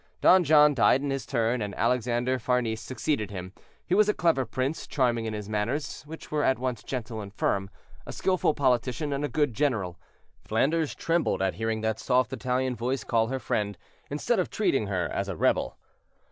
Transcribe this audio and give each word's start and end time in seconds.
Don 0.19 0.43
John 0.43 0.73
died 0.73 1.03
in 1.03 1.11
his 1.11 1.27
turn, 1.27 1.61
and 1.61 1.75
Alexander 1.75 2.39
Farnese 2.39 2.81
succeeded 2.81 3.29
him. 3.29 3.53
He 3.85 3.93
was 3.93 4.09
a 4.09 4.15
clever 4.15 4.47
prince, 4.47 4.87
charming 4.87 5.25
in 5.25 5.35
his 5.35 5.47
manners, 5.47 6.01
which 6.07 6.31
were 6.31 6.43
at 6.43 6.57
once 6.57 6.81
gentle 6.81 7.21
and 7.21 7.31
firm; 7.31 7.69
a 8.07 8.11
skillful 8.11 8.55
politician, 8.55 9.13
and 9.13 9.23
a 9.23 9.29
good 9.29 9.53
general. 9.53 9.99
Flanders 10.43 10.95
trembled 10.95 11.43
at 11.43 11.53
hearing 11.53 11.81
that 11.81 11.99
soft 11.99 12.33
Italian 12.33 12.75
voice 12.75 13.03
call 13.03 13.27
her 13.27 13.37
friend, 13.37 13.77
instead 14.09 14.39
of 14.39 14.49
treating 14.49 14.87
her 14.87 15.07
as 15.07 15.29
a 15.29 15.35
rebel. 15.35 15.77